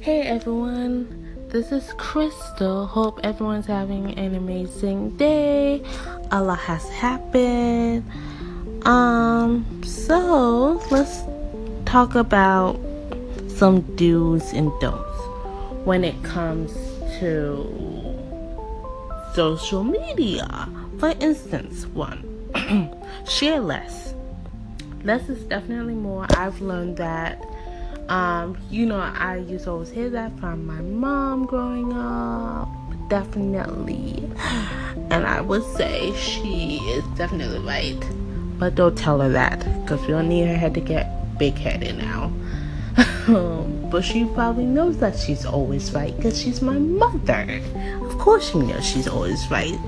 Hey 0.00 0.22
everyone, 0.22 1.46
this 1.50 1.72
is 1.72 1.92
Crystal. 1.98 2.86
Hope 2.86 3.20
everyone's 3.22 3.66
having 3.66 4.18
an 4.18 4.34
amazing 4.34 5.14
day. 5.18 5.82
A 6.30 6.42
lot 6.42 6.58
has 6.60 6.88
happened. 6.88 8.10
Um, 8.86 9.82
so 9.84 10.80
let's 10.90 11.20
talk 11.84 12.14
about 12.14 12.80
some 13.48 13.82
do's 13.96 14.54
and 14.54 14.72
don'ts 14.80 15.20
when 15.84 16.02
it 16.02 16.16
comes 16.22 16.72
to 17.18 17.68
social 19.34 19.84
media. 19.84 20.66
For 20.98 21.10
instance, 21.20 21.84
one, 21.88 22.24
share 23.28 23.60
less. 23.60 24.14
Less 25.04 25.28
is 25.28 25.44
definitely 25.44 25.92
more. 25.92 26.26
I've 26.38 26.62
learned 26.62 26.96
that 26.96 27.44
um, 28.10 28.58
you 28.70 28.86
know, 28.86 28.98
I 28.98 29.36
used 29.36 29.64
to 29.64 29.70
always 29.70 29.90
hear 29.90 30.10
that 30.10 30.36
from 30.40 30.66
my 30.66 30.80
mom 30.80 31.46
growing 31.46 31.92
up. 31.92 32.68
Definitely. 33.08 34.28
And 35.10 35.24
I 35.26 35.40
would 35.40 35.64
say 35.76 36.12
she 36.16 36.78
is 36.88 37.04
definitely 37.16 37.60
right. 37.60 37.98
But 38.58 38.74
don't 38.74 38.98
tell 38.98 39.20
her 39.20 39.28
that 39.28 39.60
because 39.82 40.00
we 40.02 40.08
don't 40.08 40.28
need 40.28 40.46
her 40.48 40.56
head 40.56 40.74
to 40.74 40.80
get 40.80 41.38
big 41.38 41.54
headed 41.54 41.98
now. 41.98 42.32
but 43.90 44.02
she 44.02 44.24
probably 44.34 44.66
knows 44.66 44.98
that 44.98 45.16
she's 45.16 45.46
always 45.46 45.92
right 45.92 46.14
because 46.16 46.40
she's 46.40 46.60
my 46.60 46.78
mother. 46.78 47.60
Of 48.02 48.18
course, 48.18 48.50
she 48.50 48.58
knows 48.58 48.84
she's 48.84 49.06
always 49.06 49.48
right. 49.52 49.78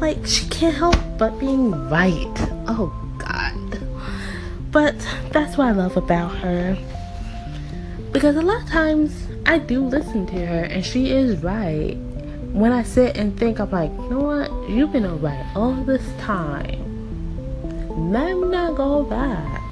Like, 0.00 0.26
she 0.26 0.48
can't 0.48 0.74
help 0.74 0.96
but 1.18 1.38
being 1.38 1.70
right. 1.88 2.34
Oh, 2.66 2.92
God. 3.18 3.54
But 4.72 4.96
that's 5.30 5.56
what 5.56 5.68
I 5.68 5.72
love 5.72 5.96
about 5.96 6.36
her 6.38 6.76
because 8.12 8.36
a 8.36 8.42
lot 8.42 8.62
of 8.62 8.68
times 8.68 9.28
I 9.46 9.58
do 9.58 9.84
listen 9.84 10.26
to 10.26 10.46
her 10.46 10.64
and 10.64 10.84
she 10.84 11.10
is 11.10 11.42
right. 11.42 11.96
When 12.52 12.72
I 12.72 12.82
sit 12.82 13.16
and 13.16 13.38
think, 13.38 13.60
I'm 13.60 13.70
like, 13.70 13.90
you 13.90 14.10
know 14.10 14.20
what? 14.20 14.70
You've 14.70 14.92
been 14.92 15.04
alright 15.04 15.44
all 15.54 15.74
this 15.74 16.02
time. 16.18 16.84
Let 18.10 18.34
me 18.36 18.48
not 18.48 18.76
go 18.76 19.02
back. 19.02 19.62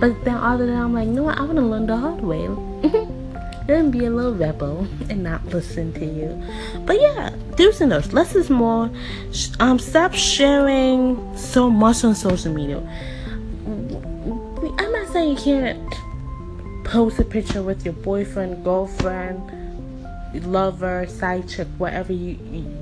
But 0.00 0.24
then 0.24 0.36
other 0.36 0.66
than 0.66 0.76
I'm 0.76 0.94
like, 0.94 1.06
you 1.06 1.12
know 1.12 1.24
what? 1.24 1.38
I 1.38 1.42
want 1.42 1.56
to 1.56 1.62
learn 1.62 1.86
the 1.86 1.96
hard 1.96 2.22
way. 2.22 2.46
then 3.66 3.90
be 3.90 4.04
a 4.04 4.10
little 4.10 4.34
rebel 4.34 4.86
and 5.08 5.22
not 5.22 5.44
listen 5.46 5.92
to 5.94 6.04
you. 6.04 6.42
But 6.84 7.00
yeah, 7.00 7.30
do's 7.56 7.80
and 7.80 7.90
don'ts. 7.90 8.12
Less 8.12 8.34
is 8.34 8.50
more. 8.50 8.90
Um, 9.60 9.78
stop 9.78 10.14
sharing 10.14 11.36
so 11.36 11.70
much 11.70 12.04
on 12.04 12.14
social 12.14 12.52
media. 12.52 12.78
I'm 14.78 14.92
not 14.92 15.12
saying 15.12 15.30
you 15.30 15.36
can't 15.36 15.94
post 16.94 17.18
a 17.18 17.24
picture 17.24 17.60
with 17.60 17.84
your 17.84 17.92
boyfriend, 17.92 18.62
girlfriend, 18.62 19.42
lover, 20.46 21.04
side 21.08 21.48
chick, 21.48 21.66
whatever 21.76 22.12
you 22.12 22.38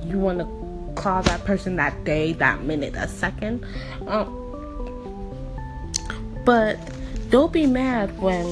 you, 0.07 0.19
want 0.19 0.39
to 0.39 1.03
call 1.03 1.23
that 1.23 1.43
person 1.47 1.77
that 1.77 2.05
day, 2.05 2.35
that 2.35 2.63
minute, 2.63 2.93
that 2.93 3.09
second. 3.09 3.65
Um, 4.07 4.29
but 6.45 6.79
don't 7.31 7.55
be 7.55 7.65
mad 7.65 8.21
when 8.21 8.45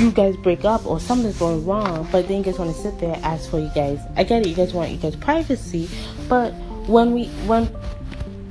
you 0.00 0.10
guys 0.10 0.36
break 0.38 0.64
up 0.64 0.84
or 0.84 0.98
something's 0.98 1.38
going 1.38 1.64
wrong, 1.64 2.08
but 2.10 2.26
then 2.26 2.38
you 2.38 2.42
guys 2.42 2.58
want 2.58 2.74
to 2.74 2.82
sit 2.82 2.98
there 2.98 3.14
and 3.14 3.24
ask 3.24 3.48
for 3.48 3.60
you 3.60 3.70
guys. 3.72 4.00
I 4.16 4.24
get 4.24 4.44
it, 4.44 4.48
you 4.48 4.56
guys 4.56 4.74
want 4.74 4.90
you 4.90 4.96
guys 4.96 5.14
privacy, 5.14 5.88
but 6.28 6.52
when 6.88 7.12
we 7.12 7.26
when 7.46 7.72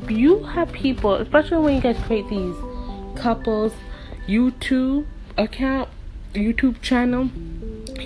you 0.08 0.44
have 0.44 0.72
people, 0.72 1.16
especially 1.16 1.58
when 1.58 1.76
you 1.76 1.82
guys 1.82 1.98
create 2.06 2.30
these 2.30 2.56
couples 3.18 3.74
YouTube 4.30 5.06
account, 5.38 5.90
YouTube 6.34 6.82
channel, 6.82 7.30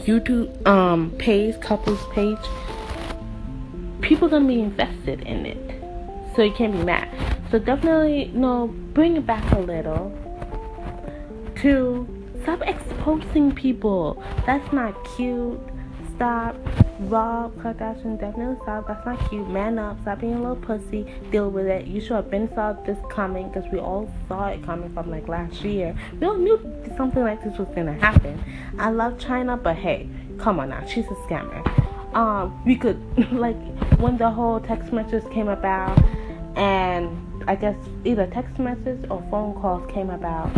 YouTube 0.07 0.67
um 0.67 1.11
page, 1.11 1.59
couples 1.61 2.03
page, 2.11 2.37
people 4.01 4.27
gonna 4.27 4.47
be 4.47 4.61
invested 4.61 5.21
in 5.21 5.45
it. 5.45 5.81
So 6.35 6.43
you 6.43 6.53
can't 6.53 6.73
be 6.73 6.83
mad. 6.83 7.09
So 7.51 7.59
definitely 7.59 8.25
know, 8.33 8.67
bring 8.93 9.17
it 9.17 9.25
back 9.25 9.51
a 9.53 9.59
little 9.59 10.15
to 11.57 12.07
stop 12.43 12.61
exposing 12.61 13.53
people. 13.53 14.23
That's 14.45 14.71
not 14.71 14.93
cute. 15.15 15.59
Stop 16.15 16.55
Rob 16.99 17.55
Kardashian 17.55 18.19
definitely 18.19 18.57
stop. 18.63 18.87
That's 18.87 19.05
not 19.05 19.29
cute. 19.29 19.47
Man 19.47 19.79
up. 19.79 20.01
Stop 20.01 20.19
being 20.19 20.33
a 20.33 20.39
little 20.39 20.57
pussy. 20.57 21.05
Deal 21.31 21.49
with 21.49 21.65
it. 21.65 21.87
You 21.87 22.01
should 22.01 22.11
have 22.11 22.29
been 22.29 22.53
saw 22.53 22.73
this 22.73 22.97
coming 23.09 23.47
because 23.49 23.71
we 23.71 23.79
all 23.79 24.11
saw 24.27 24.47
it 24.47 24.61
coming 24.63 24.93
from 24.93 25.09
like 25.09 25.29
last 25.29 25.63
year. 25.63 25.95
We 26.19 26.27
all 26.27 26.35
knew 26.35 26.59
something 26.97 27.23
like 27.23 27.41
this 27.41 27.57
was 27.57 27.69
gonna 27.73 27.93
happen. 27.93 28.43
I 28.77 28.89
love 28.89 29.13
Chyna, 29.17 29.61
but 29.61 29.77
hey, 29.77 30.09
come 30.37 30.59
on 30.59 30.69
now, 30.69 30.85
she's 30.85 31.05
a 31.05 31.15
scammer. 31.25 31.65
Um, 32.13 32.61
we 32.65 32.75
could 32.75 32.99
like 33.31 33.57
when 33.99 34.17
the 34.17 34.29
whole 34.29 34.59
text 34.59 34.91
messages 34.91 35.23
came 35.31 35.47
about, 35.47 35.97
and 36.57 37.09
I 37.47 37.55
guess 37.55 37.77
either 38.03 38.27
text 38.27 38.59
messages 38.59 39.05
or 39.09 39.25
phone 39.31 39.53
calls 39.61 39.89
came 39.89 40.09
about 40.09 40.51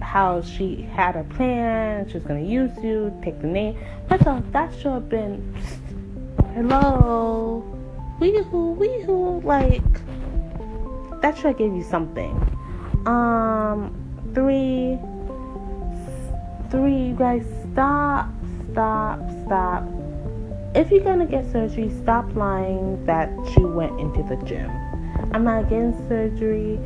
how 0.00 0.40
she 0.40 0.82
had 0.92 1.16
a 1.16 1.24
plan, 1.24 2.08
she 2.08 2.14
was 2.14 2.22
gonna 2.24 2.40
use 2.40 2.70
you, 2.82 3.12
take 3.22 3.40
the 3.40 3.46
name. 3.46 3.78
But 4.08 4.22
so 4.24 4.42
that 4.52 4.72
should 4.74 4.92
have 4.92 5.08
been 5.08 5.54
hello, 6.60 7.64
weehoo, 8.20 8.76
weehoo, 8.76 9.42
like 9.44 9.82
that 11.22 11.38
should 11.38 11.56
give 11.56 11.72
you 11.72 11.82
something. 11.82 12.32
Um, 13.06 13.94
three, 14.34 14.98
three, 16.70 17.08
you 17.08 17.14
guys, 17.14 17.46
stop, 17.72 18.28
stop, 18.72 19.20
stop. 19.46 19.84
If 20.74 20.90
you're 20.90 21.00
gonna 21.02 21.24
get 21.24 21.50
surgery, 21.50 21.90
stop 22.02 22.36
lying 22.36 23.06
that 23.06 23.30
you 23.56 23.66
went 23.66 23.98
into 23.98 24.22
the 24.22 24.36
gym. 24.44 24.70
I'm 25.32 25.44
not 25.44 25.64
against 25.64 26.06
surgery 26.10 26.78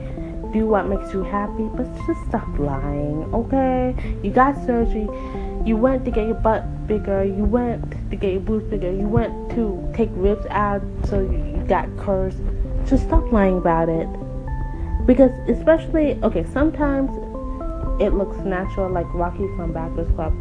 do 0.54 0.68
what 0.68 0.86
makes 0.86 1.12
you 1.12 1.24
happy, 1.24 1.64
but 1.74 1.84
just 2.06 2.24
stop 2.28 2.46
lying, 2.60 3.24
okay? 3.34 3.92
You 4.22 4.30
got 4.30 4.54
surgery, 4.64 5.08
you 5.64 5.76
went 5.76 6.04
to 6.04 6.10
get 6.10 6.26
your 6.26 6.34
butt 6.34 6.86
bigger, 6.86 7.24
you 7.24 7.44
went 7.44 7.90
to 8.10 8.16
get 8.16 8.32
your 8.32 8.40
boobs 8.40 8.64
bigger, 8.66 8.90
you 8.90 9.08
went 9.08 9.32
to 9.50 9.90
take 9.94 10.10
ribs 10.12 10.46
out 10.50 10.82
so 11.08 11.20
you 11.20 11.64
got 11.66 11.88
curves. 11.96 12.36
Just 12.88 13.04
stop 13.04 13.32
lying 13.32 13.58
about 13.58 13.88
it. 13.88 14.08
Because, 15.06 15.30
especially, 15.48 16.18
okay, 16.22 16.44
sometimes 16.52 17.10
it 18.00 18.12
looks 18.14 18.36
natural, 18.38 18.90
like 18.90 19.06
Rocky 19.14 19.46
from 19.56 19.72
Backers 19.72 20.10
Club. 20.14 20.34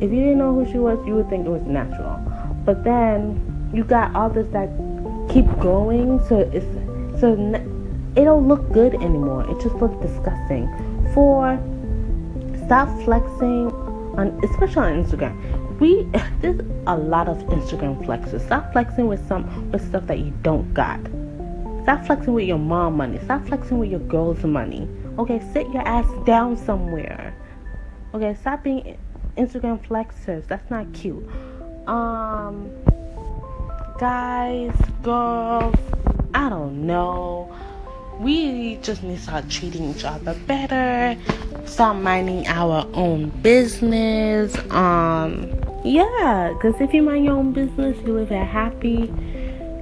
If 0.00 0.10
you 0.10 0.20
didn't 0.20 0.38
know 0.38 0.54
who 0.54 0.70
she 0.70 0.78
was, 0.78 0.98
you 1.06 1.14
would 1.14 1.28
think 1.28 1.46
it 1.46 1.50
was 1.50 1.62
natural. 1.62 2.18
But 2.64 2.82
then 2.82 3.70
you 3.72 3.84
got 3.84 4.14
all 4.14 4.30
this 4.30 4.48
that 4.48 4.68
keep 5.28 5.46
growing, 5.58 6.24
so 6.26 6.38
it's 6.40 6.64
so 7.20 7.34
it 8.16 8.24
don't 8.24 8.48
look 8.48 8.72
good 8.72 8.94
anymore. 8.94 9.48
It 9.50 9.60
just 9.60 9.74
looks 9.76 10.00
disgusting. 10.04 10.68
Four, 11.12 11.58
stop 12.66 12.88
flexing 13.02 13.70
on, 14.18 14.40
especially 14.44 14.82
on 14.82 15.04
Instagram. 15.04 15.78
We 15.80 16.08
there's 16.40 16.60
a 16.86 16.96
lot 16.96 17.28
of 17.28 17.38
Instagram 17.44 18.04
flexes. 18.04 18.44
Stop 18.46 18.72
flexing 18.72 19.08
with 19.08 19.26
some 19.28 19.70
with 19.70 19.86
stuff 19.88 20.06
that 20.06 20.18
you 20.18 20.32
don't 20.42 20.72
got. 20.74 21.00
Stop 21.82 22.06
flexing 22.06 22.32
with 22.32 22.46
your 22.46 22.58
mom 22.58 22.96
money. 22.96 23.18
Stop 23.24 23.46
flexing 23.46 23.78
with 23.78 23.90
your 23.90 24.00
girl's 24.00 24.42
money. 24.44 24.88
Okay, 25.18 25.40
sit 25.52 25.68
your 25.68 25.86
ass 25.86 26.06
down 26.24 26.56
somewhere. 26.56 27.34
Okay, 28.14 28.34
stop 28.40 28.64
being 28.64 28.96
Instagram 29.36 29.84
flexers. 29.86 30.46
That's 30.46 30.68
not 30.70 30.92
cute. 30.92 31.28
Um, 31.86 32.70
guys, 33.98 34.74
girls, 35.02 35.74
I 36.32 36.48
don't 36.48 36.86
know 36.86 37.54
we 38.20 38.76
just 38.76 39.02
need 39.02 39.16
to 39.16 39.22
start 39.22 39.48
treating 39.48 39.90
each 39.90 40.04
other 40.04 40.34
better 40.46 41.16
start 41.66 41.96
minding 41.96 42.46
our 42.46 42.86
own 42.94 43.28
business 43.42 44.56
um 44.70 45.50
yeah 45.84 46.52
because 46.54 46.80
if 46.80 46.92
you 46.92 47.02
mind 47.02 47.24
your 47.24 47.34
own 47.34 47.52
business 47.52 47.96
you 48.06 48.14
live 48.14 48.30
a 48.30 48.44
happy 48.44 49.12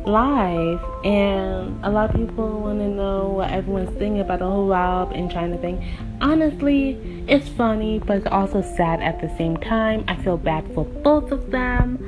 life. 0.06 0.81
And 1.05 1.84
a 1.84 1.90
lot 1.90 2.11
of 2.11 2.17
people 2.17 2.61
want 2.61 2.79
to 2.81 2.88
know 2.88 3.29
what 3.29 3.50
everyone's 3.50 3.90
thinking 3.99 4.20
about 4.20 4.40
the 4.40 4.46
whole 4.46 4.67
Rob 4.67 5.12
and 5.12 5.31
Chyna 5.31 5.61
thing 5.61 5.82
honestly 6.20 7.25
it's 7.26 7.49
funny 7.49 7.99
but 7.99 8.19
it's 8.19 8.26
also 8.26 8.62
sad 8.62 9.02
at 9.02 9.20
the 9.20 9.29
same 9.37 9.56
time. 9.56 10.05
I 10.08 10.17
feel 10.17 10.37
bad 10.37 10.73
for 10.75 10.84
both 10.84 11.32
of 11.32 11.50
them. 11.50 11.99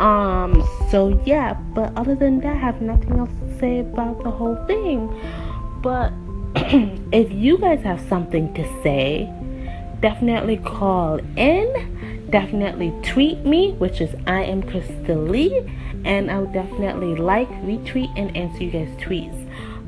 Um 0.00 0.66
so 0.90 1.20
yeah 1.24 1.54
but 1.74 1.92
other 1.96 2.14
than 2.14 2.40
that 2.40 2.54
i 2.54 2.58
have 2.58 2.82
nothing 2.82 3.18
else 3.18 3.30
to 3.40 3.58
say 3.58 3.78
about 3.78 4.22
the 4.22 4.30
whole 4.30 4.56
thing 4.66 5.08
but 5.86 6.12
if 7.12 7.30
you 7.30 7.58
guys 7.58 7.80
have 7.84 8.00
something 8.08 8.52
to 8.54 8.64
say, 8.82 9.32
definitely 10.00 10.56
call 10.56 11.20
in. 11.36 12.26
Definitely 12.28 12.92
tweet 13.04 13.44
me, 13.44 13.70
which 13.74 14.00
is 14.00 14.12
I 14.26 14.42
am 14.42 14.64
Crystal 14.64 15.22
Lee, 15.22 15.62
and 16.04 16.28
I 16.28 16.40
will 16.40 16.52
definitely 16.52 17.14
like, 17.14 17.48
retweet, 17.62 18.12
and 18.16 18.36
answer 18.36 18.64
you 18.64 18.72
guys' 18.72 18.96
tweets. 18.96 19.40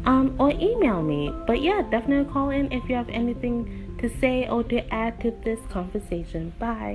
Um, 0.06 0.36
or 0.38 0.52
email 0.52 1.02
me. 1.02 1.34
But 1.48 1.62
yeah, 1.62 1.82
definitely 1.90 2.32
call 2.32 2.50
in 2.50 2.70
if 2.70 2.88
you 2.88 2.94
have 2.94 3.08
anything 3.08 3.96
to 4.00 4.08
say 4.20 4.48
or 4.48 4.62
to 4.70 4.94
add 4.94 5.20
to 5.22 5.32
this 5.42 5.58
conversation. 5.68 6.52
Bye. 6.60 6.86